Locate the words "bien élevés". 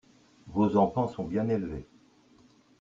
1.25-1.85